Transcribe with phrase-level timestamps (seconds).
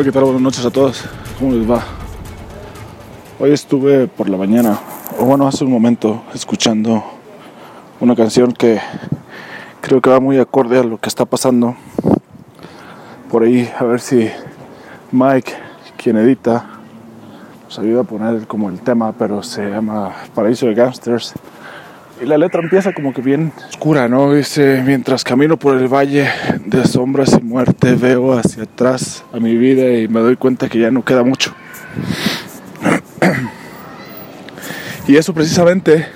[0.00, 0.24] Hola, ¿qué tal?
[0.24, 1.04] Buenas noches a todos.
[1.38, 1.84] ¿Cómo les va?
[3.38, 4.78] Hoy estuve por la mañana,
[5.18, 7.04] o bueno, hace un momento, escuchando
[8.00, 8.80] una canción que
[9.82, 11.76] creo que va muy acorde a lo que está pasando.
[13.30, 14.30] Por ahí, a ver si
[15.12, 15.52] Mike,
[15.98, 16.64] quien edita,
[17.64, 21.34] nos ayuda a poner como el tema, pero se llama Paraíso de Gangsters.
[22.22, 24.34] Y la letra empieza como que bien oscura, ¿no?
[24.34, 26.28] Dice, mientras camino por el valle
[26.66, 30.78] de sombras y muerte, veo hacia atrás a mi vida y me doy cuenta que
[30.78, 31.54] ya no queda mucho.
[35.08, 36.06] y eso precisamente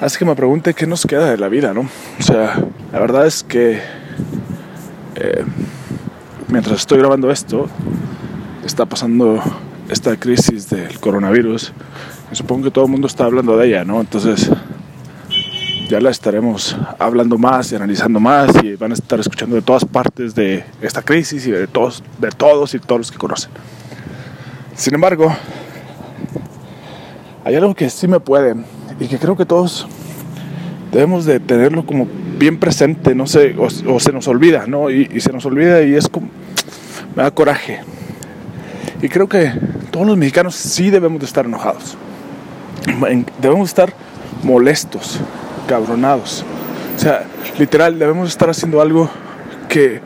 [0.00, 1.82] hace que me pregunte qué nos queda de la vida, ¿no?
[2.18, 2.58] O sea,
[2.92, 3.80] la verdad es que
[5.14, 5.44] eh,
[6.48, 7.68] mientras estoy grabando esto,
[8.64, 9.40] está pasando
[9.88, 11.72] esta crisis del coronavirus.
[12.32, 14.00] Y supongo que todo el mundo está hablando de ella, ¿no?
[14.00, 14.50] Entonces
[15.90, 19.84] ya la estaremos hablando más y analizando más y van a estar escuchando de todas
[19.84, 23.50] partes de esta crisis y de todos, de todos y todos los que conocen.
[24.76, 25.34] Sin embargo,
[27.44, 28.54] hay algo que sí me puede
[29.00, 29.88] y que creo que todos
[30.92, 32.06] debemos de tenerlo como
[32.38, 34.90] bien presente, no sé, o, se nos olvida, ¿no?
[34.90, 36.28] Y, y, se nos olvida y es como,
[37.16, 37.80] me da coraje.
[39.02, 39.52] Y creo que
[39.90, 41.96] todos los mexicanos sí debemos de estar enojados,
[43.40, 43.92] debemos estar
[44.44, 45.20] molestos,
[45.70, 46.44] cabronados.
[46.96, 47.24] O sea,
[47.56, 49.08] literal, debemos estar haciendo algo
[49.68, 50.00] que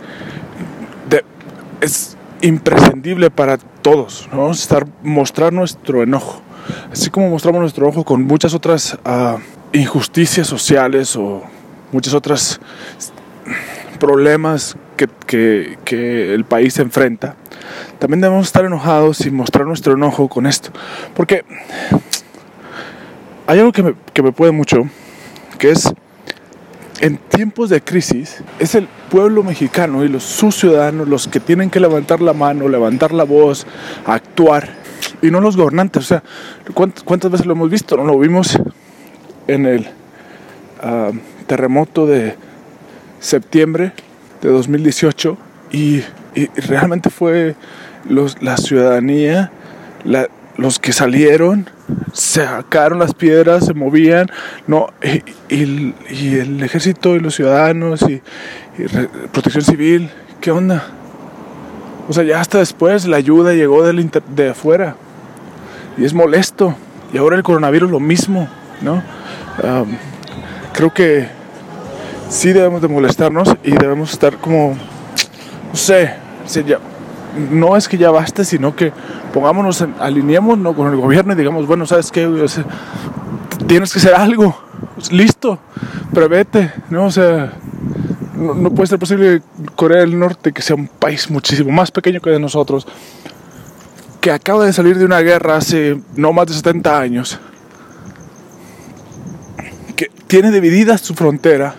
[1.80, 4.28] es imprescindible para todos.
[4.30, 4.50] ¿no?
[4.50, 6.42] Estar, mostrar nuestro enojo.
[6.92, 9.38] Así como mostramos nuestro enojo con muchas otras uh,
[9.72, 11.42] injusticias sociales o
[11.92, 12.60] muchas otras
[13.98, 17.36] problemas que, el país enfrenta,
[17.98, 20.70] también debemos estar enojados y mostrar nuestro enojo con esto.
[21.14, 21.42] Porque
[23.46, 24.84] hay algo que me puede mucho
[25.58, 25.92] que es
[27.00, 31.70] en tiempos de crisis, es el pueblo mexicano y los sus ciudadanos los que tienen
[31.70, 33.66] que levantar la mano, levantar la voz,
[34.06, 34.68] actuar,
[35.20, 36.02] y no los gobernantes.
[36.02, 36.22] O sea,
[36.72, 37.96] ¿cuántas, veces lo hemos visto?
[37.96, 38.58] No lo vimos
[39.46, 39.86] en el
[40.82, 41.12] uh,
[41.46, 42.36] terremoto de
[43.20, 43.92] septiembre
[44.40, 45.36] de 2018
[45.72, 46.02] y,
[46.34, 47.54] y realmente fue
[48.08, 49.50] los, la ciudadanía,
[50.04, 51.68] la, los que salieron
[52.12, 54.30] sacaron las piedras, se movían,
[54.66, 54.88] no,
[55.48, 58.22] y, el ejército y los ciudadanos y,
[59.32, 60.10] protección civil,
[60.40, 60.84] ¿qué onda?
[62.08, 64.96] O sea, ya hasta después la ayuda llegó de afuera
[65.96, 66.74] y es molesto.
[67.12, 68.48] Y ahora el coronavirus lo mismo,
[68.82, 69.02] ¿no?
[70.72, 71.28] Creo que
[72.28, 74.76] sí debemos de molestarnos y debemos estar como,
[75.70, 76.14] no sé,
[76.66, 76.78] ya,
[77.50, 78.92] no es que ya basta, sino que
[79.32, 82.28] pongámonos, alineémonos con el gobierno y digamos, bueno, ¿sabes qué?
[83.66, 84.56] Tienes que hacer algo,
[85.10, 85.58] listo,
[86.12, 87.06] prevete, ¿no?
[87.06, 87.52] O sea,
[88.36, 89.42] no, puede ser posible
[89.76, 92.86] Corea del Norte, que sea un país muchísimo más pequeño que de nosotros,
[94.20, 97.38] que acaba de salir de una guerra hace no más de 70 años,
[99.96, 101.74] que tiene dividida su frontera,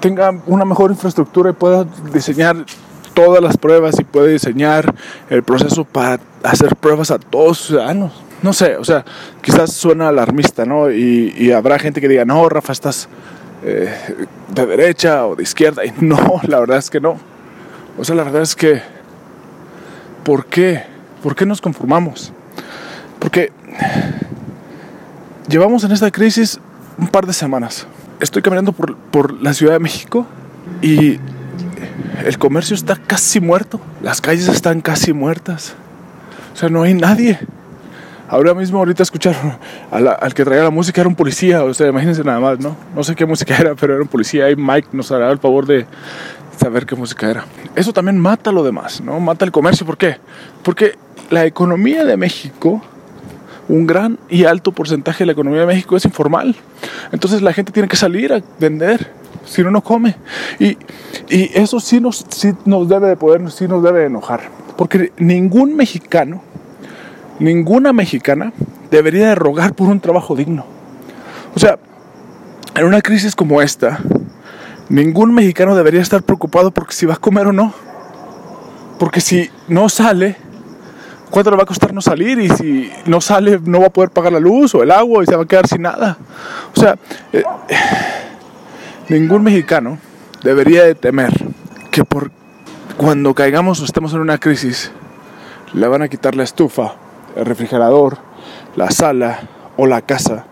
[0.00, 2.64] tenga una mejor infraestructura y pueda diseñar
[3.18, 4.94] todas las pruebas y puede diseñar
[5.28, 8.12] el proceso para hacer pruebas a todos los ciudadanos.
[8.42, 9.04] No sé, o sea,
[9.42, 10.88] quizás suena alarmista, ¿no?
[10.92, 13.08] Y, y habrá gente que diga, no, Rafa, estás
[13.64, 13.92] eh,
[14.54, 15.84] de derecha o de izquierda.
[15.84, 17.16] Y no, la verdad es que no.
[17.98, 18.82] O sea, la verdad es que,
[20.22, 20.84] ¿por qué?
[21.20, 22.32] ¿Por qué nos conformamos?
[23.18, 23.50] Porque
[25.48, 26.60] llevamos en esta crisis
[26.96, 27.84] un par de semanas.
[28.20, 30.24] Estoy caminando por, por la Ciudad de México
[30.82, 31.18] y
[32.24, 35.74] el comercio está casi muerto, las calles están casi muertas.
[36.54, 37.38] O sea, no hay nadie.
[38.28, 39.56] Ahora mismo, ahorita escucharon
[39.90, 42.76] al que traía la música era un policía, o sea, imagínense nada más, ¿no?
[42.94, 45.64] No sé qué música era, pero era un policía y Mike nos hará el favor
[45.64, 45.86] de
[46.58, 47.44] saber qué música era.
[47.74, 49.18] Eso también mata lo demás, ¿no?
[49.18, 50.16] Mata el comercio, ¿por qué?
[50.62, 50.98] Porque
[51.30, 52.82] la economía de México,
[53.68, 56.54] un gran y alto porcentaje de la economía de México es informal.
[57.12, 59.10] Entonces la gente tiene que salir a vender
[59.48, 60.16] si no, no come.
[60.58, 60.76] Y,
[61.28, 64.42] y eso sí nos, sí nos debe de poder, sí nos debe de enojar.
[64.76, 66.42] Porque ningún mexicano,
[67.38, 68.52] ninguna mexicana
[68.90, 70.64] debería de rogar por un trabajo digno.
[71.54, 71.78] O sea,
[72.74, 73.98] en una crisis como esta,
[74.88, 77.72] ningún mexicano debería estar preocupado porque si va a comer o no.
[78.98, 80.36] Porque si no sale,
[81.30, 82.38] ¿cuánto le va a costar no salir?
[82.38, 85.26] Y si no sale, no va a poder pagar la luz o el agua y
[85.26, 86.16] se va a quedar sin nada.
[86.76, 86.96] O sea,
[87.32, 87.44] eh,
[89.08, 89.98] Ningún mexicano
[90.42, 91.32] debería de temer
[91.90, 92.30] que por
[92.98, 94.90] cuando caigamos o estemos en una crisis
[95.72, 96.94] le van a quitar la estufa,
[97.36, 98.18] el refrigerador,
[98.76, 99.40] la sala
[99.76, 100.44] o la casa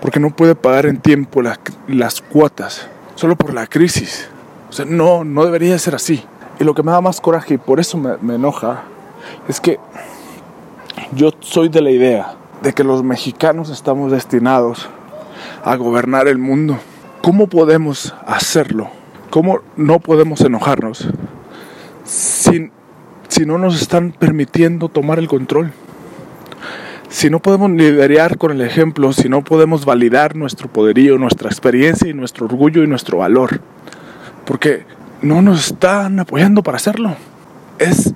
[0.00, 4.28] porque no puede pagar en tiempo la, las cuotas solo por la crisis.
[4.70, 6.22] O sea, no, no debería ser así.
[6.60, 8.84] Y lo que me da más coraje y por eso me enoja
[9.48, 9.78] es que
[11.12, 14.88] yo soy de la idea de que los mexicanos estamos destinados
[15.64, 16.78] a gobernar el mundo.
[17.22, 18.90] ¿Cómo podemos hacerlo?
[19.30, 21.08] ¿Cómo no podemos enojarnos
[22.04, 22.70] si,
[23.28, 25.72] si no nos están permitiendo tomar el control?
[27.08, 32.08] Si no podemos liderar con el ejemplo, si no podemos validar nuestro poderío, nuestra experiencia
[32.08, 33.60] y nuestro orgullo y nuestro valor,
[34.44, 34.84] porque
[35.22, 37.16] no nos están apoyando para hacerlo.
[37.78, 38.14] Es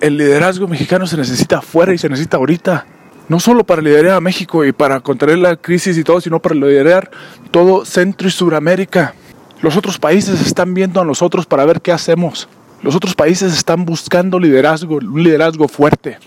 [0.00, 2.86] el liderazgo mexicano se necesita afuera y se necesita ahorita.
[3.28, 6.54] No solo para liderar a México y para contener la crisis y todo, sino para
[6.54, 7.10] liderar
[7.50, 9.14] todo Centro y Suramérica.
[9.62, 12.48] Los otros países están viendo a nosotros para ver qué hacemos.
[12.82, 16.18] Los otros países están buscando liderazgo, un liderazgo fuerte.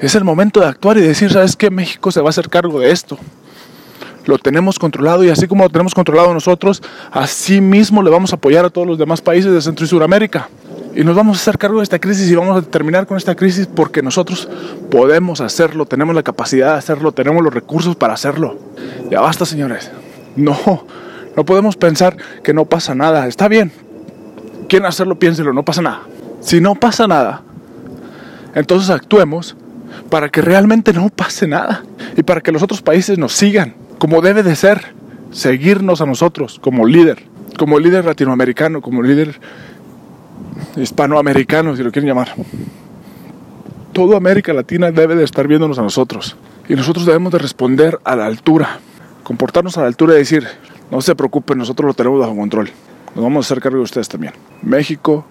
[0.00, 1.70] Es el momento de actuar y decir, ¿sabes qué?
[1.70, 3.16] México se va a hacer cargo de esto.
[4.26, 8.36] Lo tenemos controlado y así como lo tenemos controlado nosotros, así mismo le vamos a
[8.36, 10.48] apoyar a todos los demás países de Centro y Suramérica.
[10.94, 13.34] Y nos vamos a hacer cargo de esta crisis y vamos a terminar con esta
[13.34, 14.48] crisis porque nosotros
[14.90, 18.58] podemos hacerlo, tenemos la capacidad de hacerlo, tenemos los recursos para hacerlo.
[19.10, 19.90] Ya basta, señores.
[20.36, 20.86] No,
[21.36, 23.26] no podemos pensar que no pasa nada.
[23.26, 23.72] Está bien.
[24.68, 26.02] Quieren hacerlo, piénselo, no pasa nada.
[26.40, 27.42] Si no pasa nada,
[28.54, 29.56] entonces actuemos
[30.10, 31.84] para que realmente no pase nada
[32.16, 34.94] y para que los otros países nos sigan como debe de ser,
[35.30, 37.22] seguirnos a nosotros como líder,
[37.56, 39.38] como líder latinoamericano, como líder
[40.76, 42.34] hispanoamericano, si lo quieren llamar.
[43.92, 46.36] Toda América Latina debe de estar viéndonos a nosotros.
[46.68, 48.78] Y nosotros debemos de responder a la altura.
[49.22, 50.46] Comportarnos a la altura y decir,
[50.90, 52.70] no se preocupen, nosotros lo tenemos bajo control.
[53.14, 54.32] Nos vamos a hacer cargo de ustedes también.
[54.62, 55.26] México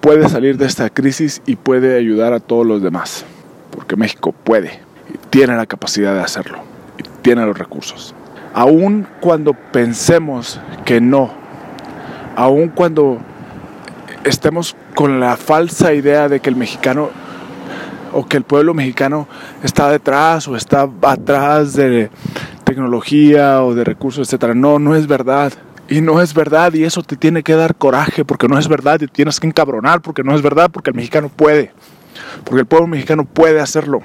[0.00, 3.24] puede salir de esta crisis y puede ayudar a todos los demás.
[3.70, 4.80] Porque México puede
[5.12, 6.58] y tiene la capacidad de hacerlo.
[6.98, 8.14] Y tiene los recursos.
[8.54, 11.30] Aun cuando pensemos que no,
[12.36, 13.18] aun cuando
[14.26, 17.10] estemos con la falsa idea de que el mexicano
[18.12, 19.28] o que el pueblo mexicano
[19.62, 22.10] está detrás o está atrás de
[22.64, 24.54] tecnología o de recursos, etcétera.
[24.54, 25.52] No, no es verdad.
[25.88, 29.00] Y no es verdad y eso te tiene que dar coraje porque no es verdad
[29.00, 31.72] y tienes que encabronar porque no es verdad porque el mexicano puede.
[32.44, 34.00] Porque el pueblo mexicano puede hacerlo.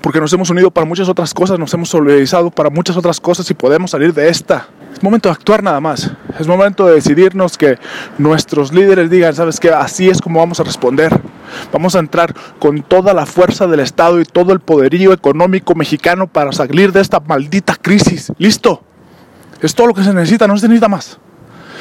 [0.00, 3.48] Porque nos hemos unido para muchas otras cosas, nos hemos solidarizado para muchas otras cosas
[3.50, 4.68] y podemos salir de esta.
[4.96, 6.10] Es momento de actuar nada más.
[6.40, 7.78] Es momento de decidirnos que
[8.16, 11.20] nuestros líderes digan, sabes qué, así es como vamos a responder.
[11.70, 16.28] Vamos a entrar con toda la fuerza del Estado y todo el poderío económico mexicano
[16.28, 18.32] para salir de esta maldita crisis.
[18.38, 18.82] Listo.
[19.60, 21.18] Es todo lo que se necesita, no se necesita más.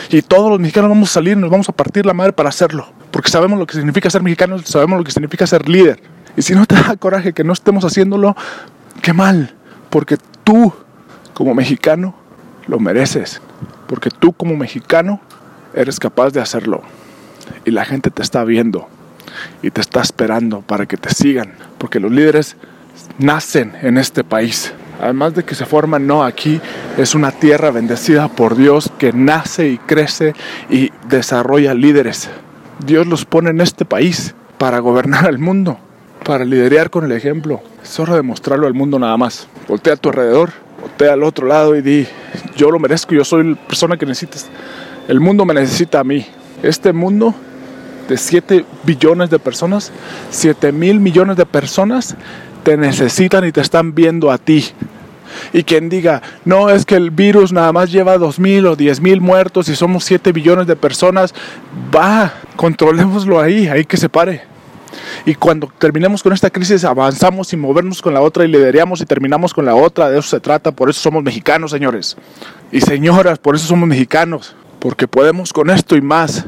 [0.09, 2.85] Y todos los mexicanos vamos a salir, nos vamos a partir la madre para hacerlo.
[3.11, 6.01] Porque sabemos lo que significa ser mexicanos, sabemos lo que significa ser líder.
[6.35, 8.35] Y si no te da coraje que no estemos haciéndolo,
[9.01, 9.55] qué mal.
[9.89, 10.73] Porque tú,
[11.33, 12.24] como mexicano,
[12.67, 13.41] lo mereces.
[13.87, 15.21] Porque tú como mexicano
[15.73, 16.81] eres capaz de hacerlo.
[17.65, 18.87] Y la gente te está viendo
[19.61, 21.53] y te está esperando para que te sigan.
[21.77, 22.55] Porque los líderes
[23.19, 24.73] nacen en este país.
[25.01, 26.61] Además de que se forman, no, aquí
[26.97, 30.33] es una tierra bendecida por Dios que nace y crece
[30.69, 32.29] y desarrolla líderes.
[32.85, 35.77] Dios los pone en este país para gobernar el mundo,
[36.23, 37.61] para liderar con el ejemplo.
[37.83, 39.47] Es hora de mostrarlo al mundo nada más.
[39.67, 40.51] Voltea a tu alrededor
[40.85, 42.07] voltea al otro lado y di,
[42.55, 44.47] yo lo merezco, yo soy la persona que necesitas.
[45.07, 46.23] El mundo me necesita a mí.
[46.61, 47.33] Este mundo
[48.07, 49.91] de 7 billones de personas,
[50.29, 52.15] 7 mil millones de personas
[52.63, 54.63] te necesitan y te están viendo a ti.
[55.53, 59.01] Y quien diga, no, es que el virus nada más lleva 2 mil o 10
[59.01, 61.33] mil muertos y somos 7 billones de personas,
[61.93, 64.54] va, controlémoslo ahí, ahí que se pare.
[65.25, 69.05] Y cuando terminemos con esta crisis, avanzamos sin movernos con la otra y lideramos y
[69.05, 70.09] terminamos con la otra.
[70.09, 70.71] De eso se trata.
[70.71, 72.17] Por eso somos mexicanos, señores.
[72.71, 74.55] Y señoras, por eso somos mexicanos.
[74.79, 76.45] Porque podemos con esto y más.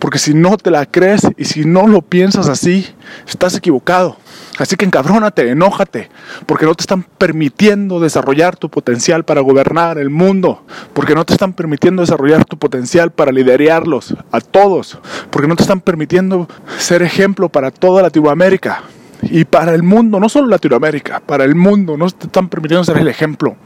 [0.00, 2.86] Porque si no te la crees y si no lo piensas así,
[3.28, 4.16] estás equivocado.
[4.58, 6.10] Así que encabrónate, enójate,
[6.46, 10.64] porque no te están permitiendo desarrollar tu potencial para gobernar el mundo,
[10.94, 14.98] porque no te están permitiendo desarrollar tu potencial para liderarlos a todos,
[15.30, 18.82] porque no te están permitiendo ser ejemplo para toda Latinoamérica
[19.22, 22.98] y para el mundo, no solo Latinoamérica, para el mundo, no te están permitiendo ser
[22.98, 23.56] el ejemplo.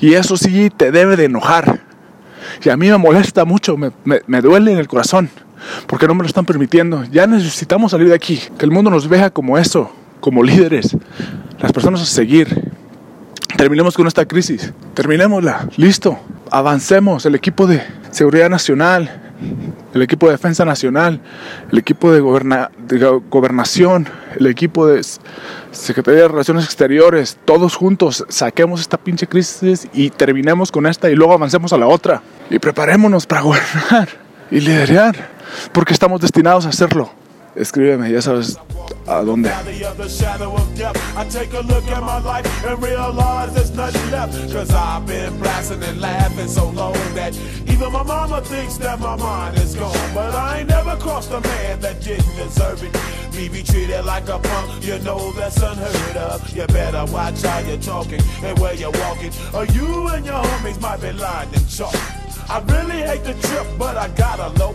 [0.00, 1.80] Y eso sí te debe de enojar.
[2.64, 5.30] Y a mí me molesta mucho, me, me duele en el corazón
[5.86, 7.04] porque no me lo están permitiendo.
[7.04, 9.90] Ya necesitamos salir de aquí, que el mundo nos vea como eso,
[10.20, 10.96] como líderes,
[11.60, 12.70] las personas a seguir.
[13.56, 16.18] Terminemos con esta crisis, terminémosla, listo,
[16.50, 19.22] avancemos, el equipo de seguridad nacional,
[19.94, 21.20] el equipo de defensa nacional,
[21.70, 25.02] el equipo de, gobernación, el equipo de
[25.70, 31.14] Secretaría de Relaciones Exteriores, todos juntos saquemos esta pinche crisis y terminemos con esta y
[31.14, 32.22] luego avancemos a la otra.
[32.50, 34.08] Y preparémonos para gobernar
[34.50, 35.41] y liderar
[35.72, 37.10] porque estamos destinados a hacerlo.
[37.54, 38.58] Escríbeme, ya sabes
[39.06, 39.50] a dónde.
[39.50, 40.96] valley of the shadow of death.
[41.16, 44.32] I take a look at my life and realize there's nothing left.
[44.50, 49.16] Cause I've been blasting and laughing so long that even my mama thinks that my
[49.16, 50.14] mind is gone.
[50.14, 52.96] But I ain't never crossed a man that didn't deserve it.
[53.34, 56.56] Me be treated like a punk, you know that's unheard of.
[56.56, 59.32] You better watch how you're talking and where you're walking.
[59.52, 61.94] Or you and your homies might be lying in chalk.
[62.48, 64.74] I really hate the trip, but I gotta low.